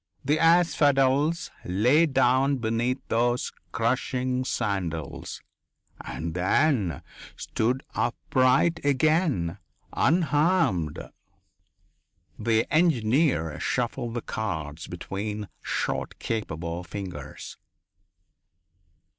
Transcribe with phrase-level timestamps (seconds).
[0.25, 5.43] The asphodels lay down beneath those crushing sandals,
[6.03, 7.03] and then
[7.37, 9.59] stood upright again,
[9.93, 10.97] unharmed."
[12.39, 17.59] The engineer shuffled the cards between short, capable fingers.